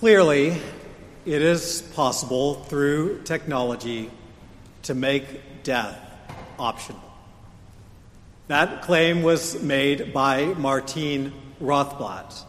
Clearly, 0.00 0.56
it 1.26 1.42
is 1.42 1.82
possible 1.94 2.54
through 2.54 3.20
technology 3.24 4.10
to 4.84 4.94
make 4.94 5.62
death 5.62 5.94
optional. 6.58 7.02
That 8.48 8.80
claim 8.80 9.22
was 9.22 9.62
made 9.62 10.14
by 10.14 10.54
Martine 10.54 11.34
Rothblatt 11.60 12.44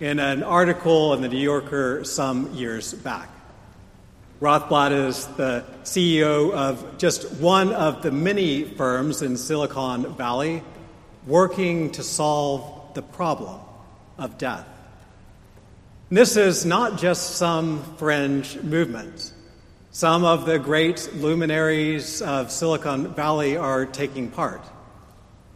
in 0.00 0.18
an 0.18 0.42
article 0.42 1.12
in 1.12 1.20
the 1.20 1.28
New 1.28 1.36
Yorker 1.36 2.02
some 2.04 2.54
years 2.54 2.94
back. 2.94 3.28
Rothblatt 4.40 4.92
is 4.92 5.26
the 5.36 5.66
CEO 5.82 6.50
of 6.50 6.96
just 6.96 7.30
one 7.32 7.74
of 7.74 8.00
the 8.00 8.10
many 8.10 8.64
firms 8.64 9.20
in 9.20 9.36
Silicon 9.36 10.14
Valley 10.14 10.62
working 11.26 11.90
to 11.90 12.02
solve 12.02 12.94
the 12.94 13.02
problem 13.02 13.60
of 14.16 14.38
death. 14.38 14.66
This 16.08 16.36
is 16.36 16.64
not 16.64 16.98
just 16.98 17.34
some 17.34 17.82
fringe 17.96 18.62
movement. 18.62 19.32
Some 19.90 20.24
of 20.24 20.46
the 20.46 20.56
great 20.56 21.10
luminaries 21.16 22.22
of 22.22 22.52
Silicon 22.52 23.12
Valley 23.12 23.56
are 23.56 23.86
taking 23.86 24.30
part, 24.30 24.60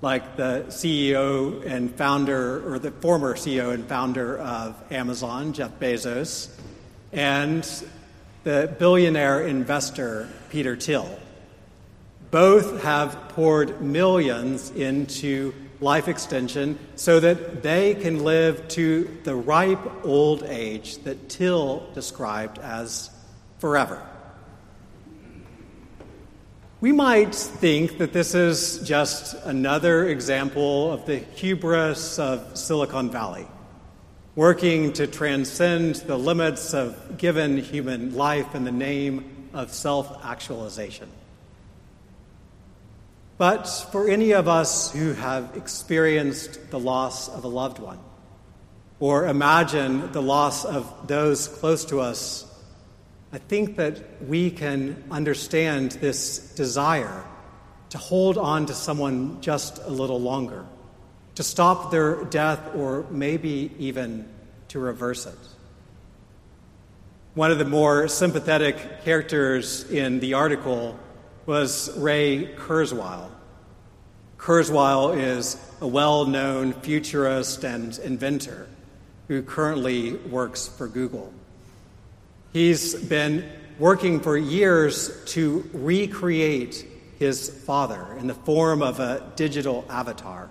like 0.03 0.37
the 0.37 0.65
CEO 0.67 1.65
and 1.65 1.95
founder, 1.95 2.69
or 2.69 2.81
the 2.81 2.91
former 2.91 3.37
CEO 3.37 3.73
and 3.73 3.87
founder 3.87 4.39
of 4.39 4.75
Amazon, 4.91 5.53
Jeff 5.53 5.79
Bezos, 5.79 6.49
and 7.13 7.63
the 8.43 8.75
billionaire 8.77 9.47
investor, 9.47 10.29
Peter 10.49 10.75
Thiel. 10.75 11.17
Both 12.33 12.83
have 12.83 13.29
poured 13.29 13.81
millions 13.81 14.71
into 14.71 15.55
life 15.81 16.09
extension 16.09 16.79
so 16.97 17.21
that 17.21 17.63
they 17.63 17.95
can 17.95 18.23
live 18.25 18.69
to 18.69 19.19
the 19.25 19.35
ripe 19.35 20.05
old 20.05 20.43
age 20.43 20.99
that 21.05 21.31
Thiel 21.31 21.91
described 21.95 22.59
as 22.59 23.11
forever. 23.59 24.07
We 26.81 26.93
might 26.93 27.35
think 27.35 27.99
that 27.99 28.15
this 28.15 28.35
is 28.35 28.79
just 28.89 29.35
another 29.45 30.09
example 30.09 30.93
of 30.93 31.05
the 31.05 31.19
hubris 31.19 32.19
of 32.19 32.57
Silicon 32.57 33.11
Valley, 33.11 33.47
working 34.35 34.95
to 34.95 35.07
transcend 35.07 35.97
the 35.97 36.17
limits 36.17 36.73
of 36.73 37.19
given 37.19 37.59
human 37.59 38.17
life 38.17 38.55
in 38.55 38.65
the 38.65 38.73
name 38.73 39.51
of 39.53 39.75
self 39.75 40.25
actualization. 40.25 41.11
But 43.41 43.67
for 43.91 44.07
any 44.07 44.33
of 44.33 44.49
us 44.49 44.93
who 44.93 45.15
have 45.15 45.57
experienced 45.57 46.71
the 46.71 46.79
loss 46.79 47.27
of 47.31 47.45
a 47.45 47.49
loved 47.49 47.79
one, 47.79 47.99
or 48.99 49.29
imagine 49.29 50.13
the 50.13 50.21
loss 50.21 50.67
of 50.67 51.07
those 51.09 51.49
close 51.49 51.87
to 51.87 52.01
us, 52.01 52.45
I 53.33 53.39
think 53.39 53.77
that 53.77 54.23
we 54.29 54.51
can 54.51 55.03
understand 55.11 55.93
this 55.93 56.53
desire 56.55 57.25
to 57.89 57.97
hold 57.97 58.37
on 58.37 58.67
to 58.67 58.75
someone 58.75 59.41
just 59.41 59.79
a 59.79 59.89
little 59.89 60.21
longer, 60.21 60.67
to 61.37 61.43
stop 61.43 61.91
their 61.91 62.23
death, 62.25 62.75
or 62.75 63.07
maybe 63.11 63.73
even 63.79 64.29
to 64.69 64.79
reverse 64.79 65.25
it. 65.25 65.39
One 67.33 67.51
of 67.51 67.59
the 67.59 67.65
more 67.65 68.07
sympathetic 68.07 69.03
characters 69.03 69.91
in 69.91 70.21
the 70.21 70.35
article 70.35 70.99
was 71.47 71.97
Ray 71.97 72.55
Kurzweil. 72.57 73.31
Kurzweil 74.39 75.17
is 75.17 75.57
a 75.81 75.87
well 75.87 76.27
known 76.27 76.73
futurist 76.73 77.65
and 77.65 77.99
inventor 77.99 78.69
who 79.29 79.43
currently 79.43 80.15
works 80.15 80.69
for 80.69 80.89
Google. 80.89 81.33
He's 82.53 82.95
been 82.95 83.49
working 83.79 84.21
for 84.21 84.37
years 84.37 85.25
to 85.27 85.69
recreate 85.73 86.87
his 87.19 87.49
father 87.49 88.17
in 88.19 88.27
the 88.27 88.35
form 88.35 88.83
of 88.83 88.99
a 88.99 89.23
digital 89.37 89.85
avatar, 89.89 90.51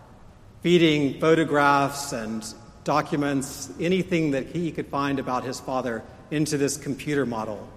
feeding 0.61 1.19
photographs 1.19 2.13
and 2.13 2.45
documents, 2.83 3.72
anything 3.79 4.31
that 4.31 4.47
he 4.47 4.72
could 4.72 4.88
find 4.88 5.19
about 5.19 5.44
his 5.44 5.59
father 5.59 6.03
into 6.31 6.57
this 6.57 6.78
computer 6.78 7.25
model 7.25 7.67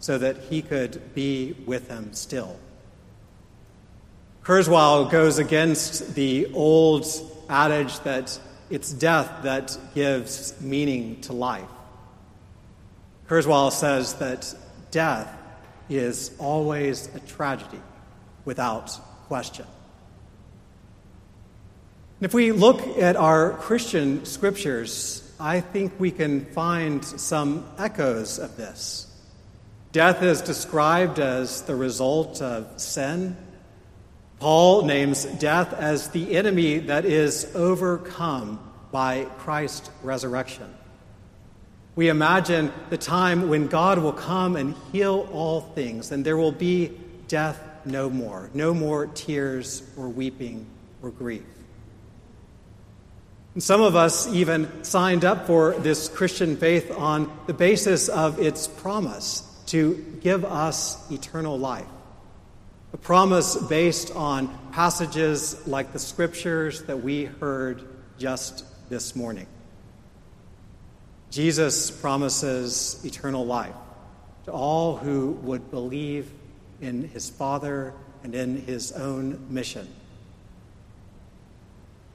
so 0.00 0.18
that 0.18 0.36
he 0.36 0.62
could 0.62 1.14
be 1.14 1.56
with 1.66 1.88
them 1.88 2.12
still. 2.12 2.58
Kurzweil 4.44 5.10
goes 5.10 5.38
against 5.38 6.14
the 6.14 6.50
old 6.54 7.06
adage 7.48 7.98
that 8.00 8.38
it's 8.70 8.92
death 8.92 9.42
that 9.42 9.76
gives 9.94 10.58
meaning 10.60 11.20
to 11.22 11.32
life. 11.32 11.68
Kurzweil 13.28 13.70
says 13.72 14.14
that 14.14 14.54
death 14.90 15.34
is 15.90 16.30
always 16.38 17.14
a 17.14 17.20
tragedy 17.20 17.80
without 18.44 18.90
question. 19.26 19.66
If 22.20 22.34
we 22.34 22.52
look 22.52 22.80
at 22.98 23.16
our 23.16 23.52
Christian 23.52 24.24
scriptures, 24.24 25.30
I 25.38 25.60
think 25.60 25.92
we 25.98 26.10
can 26.10 26.46
find 26.46 27.04
some 27.04 27.64
echoes 27.78 28.38
of 28.38 28.56
this. 28.56 29.07
Death 29.98 30.22
is 30.22 30.42
described 30.42 31.18
as 31.18 31.62
the 31.62 31.74
result 31.74 32.40
of 32.40 32.80
sin. 32.80 33.36
Paul 34.38 34.82
names 34.84 35.24
death 35.24 35.72
as 35.72 36.10
the 36.10 36.36
enemy 36.36 36.78
that 36.78 37.04
is 37.04 37.50
overcome 37.56 38.60
by 38.92 39.24
Christ's 39.38 39.90
resurrection. 40.04 40.72
We 41.96 42.10
imagine 42.10 42.72
the 42.90 42.96
time 42.96 43.48
when 43.48 43.66
God 43.66 43.98
will 43.98 44.12
come 44.12 44.54
and 44.54 44.76
heal 44.92 45.28
all 45.32 45.62
things, 45.62 46.12
and 46.12 46.24
there 46.24 46.36
will 46.36 46.52
be 46.52 46.92
death 47.26 47.60
no 47.84 48.08
more, 48.08 48.50
no 48.54 48.72
more 48.72 49.08
tears 49.08 49.82
or 49.96 50.08
weeping 50.08 50.64
or 51.02 51.10
grief. 51.10 51.42
And 53.54 53.62
some 53.64 53.80
of 53.80 53.96
us 53.96 54.32
even 54.32 54.84
signed 54.84 55.24
up 55.24 55.48
for 55.48 55.72
this 55.72 56.08
Christian 56.08 56.56
faith 56.56 56.88
on 56.96 57.36
the 57.48 57.52
basis 57.52 58.08
of 58.08 58.38
its 58.38 58.68
promise 58.68 59.42
to 59.68 60.18
give 60.22 60.44
us 60.44 61.10
eternal 61.10 61.58
life. 61.58 61.86
A 62.92 62.96
promise 62.96 63.56
based 63.56 64.14
on 64.16 64.48
passages 64.72 65.66
like 65.66 65.92
the 65.92 65.98
scriptures 65.98 66.82
that 66.84 67.02
we 67.02 67.26
heard 67.26 67.86
just 68.18 68.64
this 68.88 69.14
morning. 69.14 69.46
Jesus 71.30 71.90
promises 71.90 73.02
eternal 73.04 73.44
life 73.44 73.74
to 74.46 74.52
all 74.52 74.96
who 74.96 75.32
would 75.42 75.70
believe 75.70 76.30
in 76.80 77.06
his 77.08 77.28
Father 77.28 77.92
and 78.22 78.34
in 78.34 78.56
his 78.56 78.92
own 78.92 79.46
mission. 79.50 79.86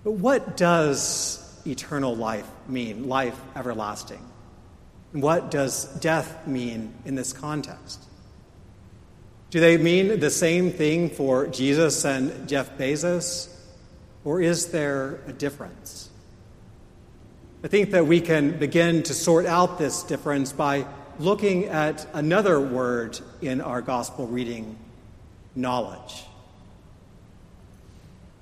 But 0.03 0.13
what 0.13 0.57
does 0.57 1.61
eternal 1.67 2.15
life 2.15 2.47
mean, 2.67 3.07
life 3.07 3.39
everlasting? 3.55 4.32
What 5.13 5.51
does 5.51 5.85
death 5.99 6.47
mean 6.47 6.93
in 7.05 7.15
this 7.15 7.33
context? 7.33 8.03
Do 9.51 9.59
they 9.59 9.77
mean 9.77 10.19
the 10.19 10.31
same 10.31 10.71
thing 10.71 11.11
for 11.11 11.45
Jesus 11.45 12.03
and 12.03 12.49
Jeff 12.49 12.75
Bezos? 12.77 13.49
Or 14.25 14.41
is 14.41 14.71
there 14.71 15.19
a 15.27 15.33
difference? 15.33 16.09
I 17.63 17.67
think 17.67 17.91
that 17.91 18.07
we 18.07 18.19
can 18.19 18.57
begin 18.57 19.03
to 19.03 19.13
sort 19.13 19.45
out 19.45 19.77
this 19.77 20.01
difference 20.03 20.51
by 20.51 20.87
looking 21.19 21.65
at 21.65 22.07
another 22.13 22.59
word 22.59 23.19
in 23.41 23.61
our 23.61 23.81
gospel 23.81 24.25
reading 24.25 24.75
knowledge. 25.55 26.23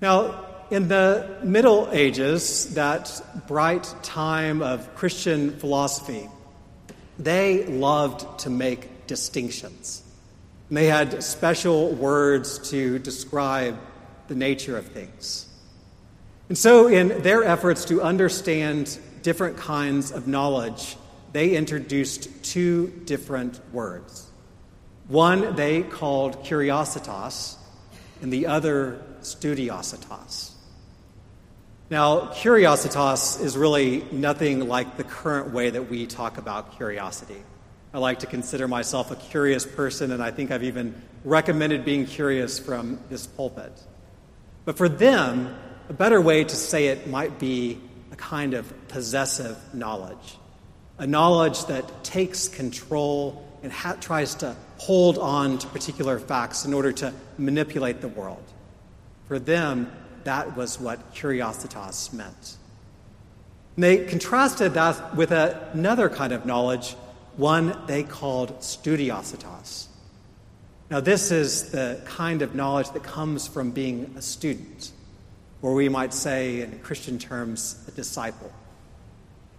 Now, 0.01 0.45
in 0.71 0.87
the 0.87 1.37
Middle 1.43 1.89
Ages, 1.91 2.73
that 2.75 3.21
bright 3.47 3.93
time 4.01 4.61
of 4.61 4.95
Christian 4.95 5.51
philosophy, 5.59 6.29
they 7.23 7.65
loved 7.65 8.39
to 8.39 8.49
make 8.49 9.07
distinctions. 9.07 10.03
And 10.69 10.77
they 10.77 10.87
had 10.87 11.23
special 11.23 11.91
words 11.91 12.69
to 12.71 12.99
describe 12.99 13.77
the 14.27 14.35
nature 14.35 14.77
of 14.77 14.87
things. 14.87 15.47
And 16.47 16.57
so, 16.57 16.87
in 16.87 17.21
their 17.21 17.43
efforts 17.43 17.85
to 17.85 18.01
understand 18.01 18.99
different 19.21 19.57
kinds 19.57 20.11
of 20.11 20.27
knowledge, 20.27 20.97
they 21.33 21.55
introduced 21.55 22.43
two 22.43 22.87
different 23.05 23.59
words. 23.73 24.29
One 25.07 25.55
they 25.55 25.83
called 25.83 26.43
curiositas, 26.43 27.55
and 28.21 28.31
the 28.31 28.47
other 28.47 29.01
studiositas. 29.21 30.51
Now, 31.91 32.27
curiositas 32.27 33.41
is 33.41 33.57
really 33.57 34.05
nothing 34.13 34.65
like 34.69 34.95
the 34.95 35.03
current 35.03 35.51
way 35.51 35.71
that 35.71 35.89
we 35.89 36.05
talk 36.07 36.37
about 36.37 36.77
curiosity. 36.77 37.43
I 37.93 37.97
like 37.97 38.19
to 38.19 38.27
consider 38.27 38.65
myself 38.65 39.11
a 39.11 39.17
curious 39.17 39.65
person, 39.65 40.13
and 40.13 40.23
I 40.23 40.31
think 40.31 40.51
I've 40.51 40.63
even 40.63 40.95
recommended 41.25 41.83
being 41.83 42.05
curious 42.05 42.57
from 42.57 43.01
this 43.09 43.27
pulpit. 43.27 43.73
But 44.63 44.77
for 44.77 44.87
them, 44.87 45.53
a 45.89 45.93
better 45.93 46.21
way 46.21 46.45
to 46.45 46.55
say 46.55 46.87
it 46.87 47.07
might 47.07 47.39
be 47.39 47.77
a 48.13 48.15
kind 48.15 48.53
of 48.53 48.87
possessive 48.87 49.57
knowledge, 49.73 50.37
a 50.97 51.05
knowledge 51.05 51.65
that 51.65 52.05
takes 52.05 52.47
control 52.47 53.45
and 53.63 53.71
ha- 53.73 53.97
tries 53.99 54.35
to 54.35 54.55
hold 54.77 55.17
on 55.17 55.57
to 55.57 55.67
particular 55.67 56.19
facts 56.19 56.63
in 56.63 56.73
order 56.73 56.93
to 56.93 57.13
manipulate 57.37 57.99
the 57.99 58.07
world. 58.07 58.45
For 59.27 59.39
them, 59.39 59.91
that 60.25 60.55
was 60.55 60.79
what 60.79 61.13
curiositas 61.13 62.13
meant. 62.13 62.57
And 63.75 63.83
they 63.83 64.05
contrasted 64.05 64.73
that 64.73 65.15
with 65.15 65.31
another 65.31 66.09
kind 66.09 66.33
of 66.33 66.45
knowledge, 66.45 66.95
one 67.37 67.77
they 67.87 68.03
called 68.03 68.59
studiositas. 68.59 69.87
Now, 70.89 70.99
this 70.99 71.31
is 71.31 71.71
the 71.71 72.01
kind 72.05 72.41
of 72.41 72.53
knowledge 72.53 72.91
that 72.91 73.03
comes 73.03 73.47
from 73.47 73.71
being 73.71 74.13
a 74.17 74.21
student, 74.21 74.91
or 75.61 75.73
we 75.73 75.87
might 75.87 76.13
say, 76.13 76.61
in 76.61 76.79
Christian 76.79 77.17
terms, 77.17 77.81
a 77.87 77.91
disciple. 77.91 78.51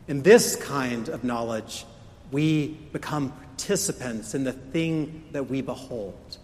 In 0.08 0.22
this 0.22 0.56
kind 0.56 1.08
of 1.08 1.24
knowledge, 1.24 1.86
we 2.30 2.76
become 2.92 3.32
participants 3.32 4.34
in 4.34 4.44
the 4.44 4.52
thing 4.52 5.24
that 5.32 5.48
we 5.48 5.62
behold. 5.62 6.36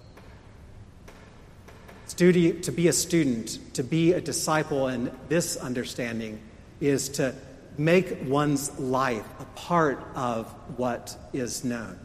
Studi- 2.09 2.63
to 2.63 2.73
be 2.73 2.89
a 2.89 2.93
student, 2.93 3.59
to 3.75 3.83
be 3.83 4.13
a 4.13 4.21
disciple 4.21 4.89
in 4.89 5.11
this 5.29 5.57
understanding, 5.57 6.41
is 6.81 7.09
to 7.11 7.35
make 7.77 8.19
one's 8.25 8.77
life 8.79 9.27
a 9.39 9.45
part 9.57 10.05
of 10.15 10.47
what 10.77 11.17
is 11.33 11.65
known. 11.65 11.99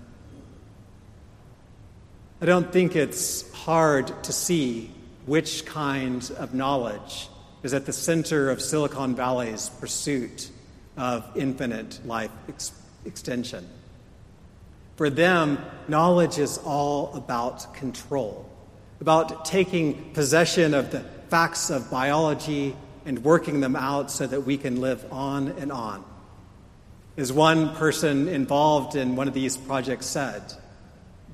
I 2.41 2.45
don't 2.45 2.71
think 2.71 2.95
it's 2.95 3.49
hard 3.53 4.23
to 4.23 4.33
see 4.33 4.91
which 5.25 5.65
kind 5.65 6.29
of 6.37 6.53
knowledge 6.53 7.29
is 7.63 7.73
at 7.73 7.85
the 7.85 7.93
center 7.93 8.49
of 8.49 8.61
Silicon 8.61 9.15
Valley's 9.15 9.69
pursuit 9.69 10.49
of 10.97 11.25
infinite 11.35 12.05
life 12.05 12.31
ex- 12.49 12.73
extension. 13.05 13.67
For 14.97 15.09
them, 15.09 15.57
knowledge 15.87 16.37
is 16.37 16.59
all 16.59 17.13
about 17.15 17.73
control, 17.73 18.47
about 19.03 19.43
taking 19.43 20.13
possession 20.13 20.73
of 20.73 20.89
the 20.89 21.01
facts 21.27 21.69
of 21.69 21.91
biology 21.91 22.73
and 23.05 23.21
working 23.21 23.59
them 23.59 23.75
out 23.75 24.09
so 24.09 24.25
that 24.25 24.45
we 24.45 24.57
can 24.57 24.79
live 24.79 25.05
on 25.11 25.49
and 25.49 25.73
on. 25.73 26.05
As 27.17 27.33
one 27.33 27.75
person 27.75 28.29
involved 28.29 28.95
in 28.95 29.17
one 29.17 29.27
of 29.27 29.33
these 29.33 29.57
projects 29.57 30.05
said, 30.05 30.41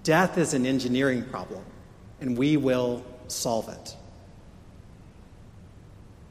death 0.01 0.39
is 0.39 0.55
an 0.55 0.65
engineering 0.65 1.23
problem, 1.25 1.63
and 2.19 2.35
we 2.35 2.57
will 2.57 3.05
solve 3.27 3.69
it. 3.69 3.95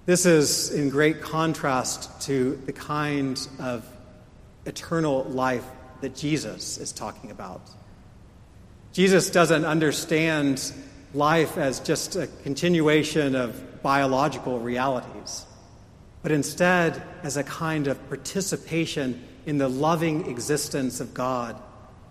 This 0.06 0.26
is 0.26 0.73
in 0.73 0.90
great 0.90 1.20
contrast 1.20 2.23
to 2.23 2.56
the 2.67 2.73
kind 2.73 3.40
of 3.61 3.87
eternal 4.67 5.23
life 5.23 5.64
that 6.00 6.17
Jesus 6.17 6.79
is 6.79 6.90
talking 6.90 7.31
about. 7.31 7.61
Jesus 8.93 9.31
doesn't 9.31 9.64
understand 9.64 10.73
life 11.14 11.56
as 11.56 11.81
just 11.81 12.16
a 12.16 12.26
continuation 12.43 13.34
of 13.34 13.82
biological 13.82 14.58
realities, 14.58 15.46
but 16.22 16.32
instead 16.32 17.02
as 17.22 17.37
a 17.37 17.44
kind 17.44 17.87
of 17.87 18.08
participation 18.08 19.25
in 19.46 19.58
the 19.58 19.69
loving 19.69 20.28
existence 20.28 21.00
of 21.00 21.14
God, 21.14 21.56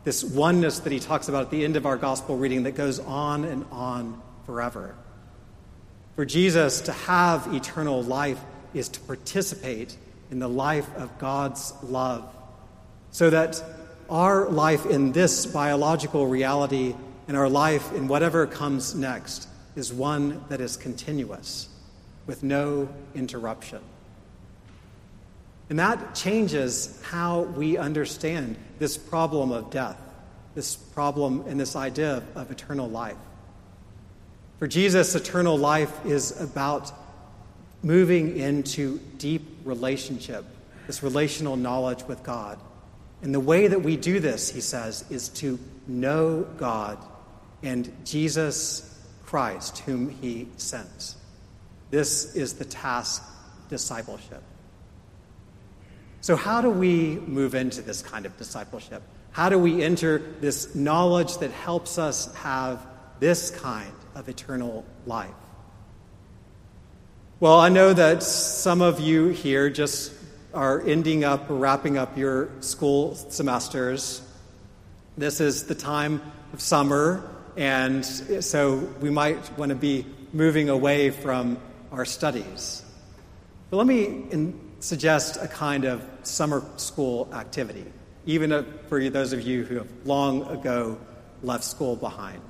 this 0.04 0.24
oneness 0.24 0.80
that 0.80 0.92
he 0.92 1.00
talks 1.00 1.28
about 1.28 1.44
at 1.44 1.52
the 1.52 1.64
end 1.64 1.76
of 1.76 1.86
our 1.86 1.98
gospel 1.98 2.38
reading 2.38 2.64
that 2.64 2.72
goes 2.72 3.00
on 3.00 3.44
and 3.46 3.66
on 3.72 4.22
forever. 4.46 4.96
For 6.16 6.26
Jesus 6.26 6.82
to 6.82 6.94
have 6.94 7.54
eternal 7.54 8.02
life 8.02 8.40
is 8.74 8.90
to 8.90 9.00
participate 9.02 9.96
in 10.32 10.40
the 10.40 10.48
life 10.48 10.88
of 10.96 11.20
God's 11.20 11.74
love, 11.84 12.28
so 13.12 13.30
that 13.30 13.62
our 14.10 14.50
life 14.50 14.86
in 14.86 15.12
this 15.12 15.46
biological 15.46 16.26
reality 16.26 16.96
and 17.28 17.36
our 17.36 17.50
life 17.50 17.94
in 17.94 18.08
whatever 18.08 18.48
comes 18.48 18.96
next 18.96 19.48
is 19.76 19.94
one 19.94 20.44
that 20.50 20.62
is 20.62 20.78
continuous, 20.78 21.70
with 22.26 22.42
no 22.42 22.90
interruption. 23.14 23.80
And 25.70 25.80
that 25.80 26.16
changes 26.16 27.00
how 27.04 27.42
we 27.42 27.78
understand 27.78 28.56
this 28.80 28.98
problem 28.98 29.52
of 29.52 29.70
death, 29.70 30.00
this 30.56 30.76
problem 30.76 31.44
and 31.48 31.60
this 31.60 31.76
idea 31.76 32.24
of, 32.36 32.50
eternal 32.50 32.90
life. 32.90 33.18
For 34.60 34.68
Jesus, 34.68 35.14
eternal 35.14 35.58
life 35.58 36.06
is 36.06 36.40
about 36.42 36.92
moving 37.84 38.38
into 38.38 39.00
deep 39.18 39.46
relationship, 39.66 40.46
this 40.88 41.04
relational 41.04 41.58
knowledge 41.58 42.04
with 42.04 42.24
God. 42.24 42.60
And 43.22 43.34
the 43.34 43.40
way 43.40 43.68
that 43.68 43.82
we 43.84 43.98
do 43.98 44.20
this, 44.20 44.50
he 44.50 44.62
says, 44.62 45.04
is 45.12 45.30
to 45.30 45.60
know 45.88 46.48
God 46.58 46.98
and 47.63 47.92
Jesus 48.06 48.83
Christ, 49.25 49.80
whom 49.80 50.09
he 50.09 50.48
sent. 50.57 51.15
This 51.89 52.36
is 52.36 52.54
the 52.54 52.65
task 52.65 53.24
discipleship. 53.69 54.44
So, 56.21 56.36
how 56.36 56.62
do 56.62 56.69
we 56.69 57.15
move 57.15 57.56
into 57.56 57.81
this 57.81 58.01
kind 58.01 58.25
of 58.25 58.36
discipleship? 58.38 59.01
How 59.31 59.50
do 59.50 59.59
we 59.59 59.83
enter 59.83 60.18
this 60.18 60.75
knowledge 60.75 61.38
that 61.38 61.51
helps 61.51 61.98
us 61.98 62.33
have 62.36 62.86
this 63.19 63.51
kind 63.51 63.94
of 64.15 64.27
eternal 64.27 64.83
life? 65.06 65.30
Well, 67.39 67.59
I 67.59 67.69
know 67.69 67.94
that 67.94 68.24
some 68.24 68.81
of 68.81 69.00
you 69.00 69.27
here 69.27 69.69
just 69.69 70.12
are 70.54 70.81
ending 70.81 71.24
up 71.24 71.45
wrapping 71.50 71.98
up 71.98 72.18
your 72.18 72.50
school 72.62 73.13
semesters. 73.13 74.21
This 75.18 75.39
is 75.39 75.65
the 75.65 75.75
time 75.75 76.21
of 76.51 76.62
summer, 76.62 77.37
and 77.57 78.06
so 78.06 78.75
we 79.01 79.09
might 79.09 79.57
want 79.57 79.69
to 79.69 79.75
be 79.75 80.06
moving 80.31 80.69
away 80.69 81.09
from 81.09 81.57
our 81.92 82.06
studies. 82.06 82.83
But 83.69 83.77
let 83.77 83.88
me 83.88 84.54
suggest 84.80 85.38
a 85.42 85.48
kind 85.48 85.83
of 85.83 86.07
summer 86.21 86.63
school 86.77 87.27
activity, 87.33 87.86
even 88.27 88.65
for 88.88 89.09
those 89.09 89.33
of 89.33 89.42
you 89.42 89.63
who 89.63 89.77
have 89.77 89.92
long 90.06 90.44
ago 90.44 91.00
left 91.42 91.63
school 91.63 91.95
behind. 91.95 92.42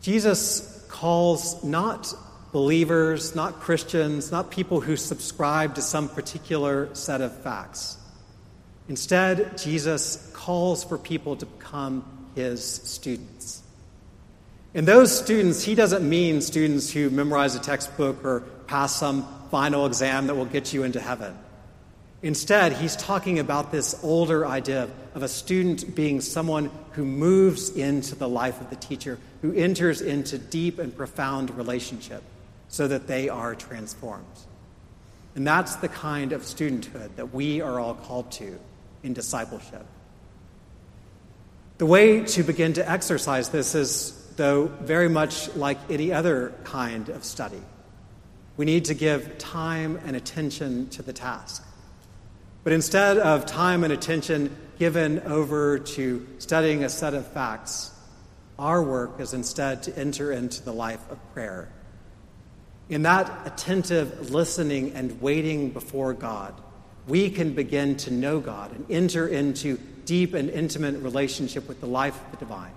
Jesus 0.00 0.84
calls 0.88 1.62
not 1.62 2.14
believers, 2.50 3.34
not 3.34 3.60
Christians, 3.60 4.32
not 4.32 4.50
people 4.50 4.80
who 4.80 4.96
subscribe 4.96 5.74
to 5.74 5.82
some 5.82 6.08
particular 6.08 6.94
set 6.94 7.20
of 7.20 7.36
facts. 7.42 7.98
Instead, 8.88 9.56
Jesus 9.58 10.30
calls 10.34 10.82
for 10.82 10.98
people 10.98 11.36
to 11.36 11.46
become 11.46 12.21
his 12.34 12.64
students. 12.64 13.62
And 14.74 14.86
those 14.86 15.16
students, 15.16 15.62
he 15.62 15.74
doesn't 15.74 16.08
mean 16.08 16.40
students 16.40 16.90
who 16.90 17.10
memorize 17.10 17.54
a 17.54 17.60
textbook 17.60 18.24
or 18.24 18.40
pass 18.66 18.96
some 18.96 19.26
final 19.50 19.84
exam 19.84 20.28
that 20.28 20.34
will 20.34 20.46
get 20.46 20.72
you 20.72 20.82
into 20.82 20.98
heaven. 21.00 21.36
Instead, 22.22 22.72
he's 22.72 22.96
talking 22.96 23.38
about 23.38 23.72
this 23.72 23.98
older 24.02 24.46
idea 24.46 24.88
of 25.14 25.22
a 25.22 25.28
student 25.28 25.94
being 25.94 26.20
someone 26.20 26.70
who 26.92 27.04
moves 27.04 27.70
into 27.70 28.14
the 28.14 28.28
life 28.28 28.60
of 28.60 28.70
the 28.70 28.76
teacher, 28.76 29.18
who 29.42 29.52
enters 29.52 30.00
into 30.00 30.38
deep 30.38 30.78
and 30.78 30.96
profound 30.96 31.50
relationship 31.56 32.22
so 32.68 32.88
that 32.88 33.08
they 33.08 33.28
are 33.28 33.54
transformed. 33.54 34.24
And 35.34 35.46
that's 35.46 35.76
the 35.76 35.88
kind 35.88 36.32
of 36.32 36.42
studenthood 36.42 37.16
that 37.16 37.34
we 37.34 37.60
are 37.60 37.80
all 37.80 37.94
called 37.94 38.30
to 38.32 38.58
in 39.02 39.12
discipleship. 39.12 39.84
The 41.82 41.86
way 41.86 42.20
to 42.20 42.44
begin 42.44 42.74
to 42.74 42.88
exercise 42.88 43.48
this 43.48 43.74
is, 43.74 44.12
though, 44.36 44.66
very 44.66 45.08
much 45.08 45.52
like 45.56 45.78
any 45.90 46.12
other 46.12 46.54
kind 46.62 47.08
of 47.08 47.24
study. 47.24 47.60
We 48.56 48.66
need 48.66 48.84
to 48.84 48.94
give 48.94 49.36
time 49.38 49.98
and 50.04 50.14
attention 50.14 50.90
to 50.90 51.02
the 51.02 51.12
task. 51.12 51.66
But 52.62 52.72
instead 52.72 53.18
of 53.18 53.46
time 53.46 53.82
and 53.82 53.92
attention 53.92 54.56
given 54.78 55.22
over 55.22 55.80
to 55.80 56.24
studying 56.38 56.84
a 56.84 56.88
set 56.88 57.14
of 57.14 57.26
facts, 57.26 57.90
our 58.60 58.80
work 58.80 59.18
is 59.18 59.34
instead 59.34 59.82
to 59.82 59.98
enter 59.98 60.30
into 60.30 60.62
the 60.62 60.72
life 60.72 61.04
of 61.10 61.18
prayer. 61.34 61.68
In 62.90 63.02
that 63.02 63.44
attentive 63.44 64.30
listening 64.30 64.92
and 64.92 65.20
waiting 65.20 65.70
before 65.70 66.14
God, 66.14 66.54
we 67.08 67.28
can 67.28 67.54
begin 67.54 67.96
to 67.96 68.12
know 68.12 68.38
God 68.38 68.70
and 68.70 68.88
enter 68.88 69.26
into 69.26 69.80
deep 70.04 70.34
and 70.34 70.50
intimate 70.50 71.02
relationship 71.02 71.68
with 71.68 71.80
the 71.80 71.86
life 71.86 72.22
of 72.24 72.30
the 72.32 72.36
divine. 72.38 72.72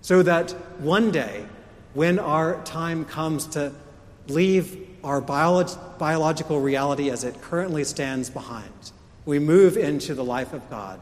So 0.00 0.22
that 0.22 0.50
one 0.80 1.10
day, 1.10 1.46
when 1.94 2.18
our 2.18 2.62
time 2.64 3.04
comes 3.04 3.46
to 3.48 3.72
leave 4.28 4.88
our 5.02 5.20
biolog- 5.20 5.98
biological 5.98 6.60
reality 6.60 7.10
as 7.10 7.24
it 7.24 7.40
currently 7.40 7.84
stands 7.84 8.30
behind, 8.30 8.92
we 9.24 9.38
move 9.38 9.76
into 9.76 10.14
the 10.14 10.24
life 10.24 10.52
of 10.52 10.68
God, 10.68 11.00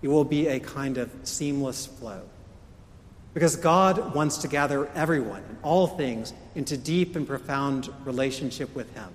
it 0.00 0.08
will 0.08 0.24
be 0.24 0.46
a 0.46 0.60
kind 0.60 0.96
of 0.96 1.10
seamless 1.24 1.86
flow. 1.86 2.22
Because 3.34 3.56
God 3.56 4.14
wants 4.14 4.38
to 4.38 4.48
gather 4.48 4.86
everyone 4.94 5.42
and 5.48 5.58
all 5.62 5.86
things 5.86 6.32
into 6.54 6.76
deep 6.76 7.14
and 7.14 7.26
profound 7.26 7.88
relationship 8.04 8.74
with 8.74 8.92
Him 8.94 9.10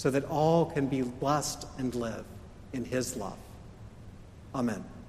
so 0.00 0.10
that 0.10 0.24
all 0.24 0.64
can 0.64 0.86
be 0.86 1.02
blessed 1.02 1.66
and 1.76 1.94
live 1.94 2.24
in 2.72 2.86
his 2.86 3.16
love. 3.16 3.36
Amen. 4.54 4.99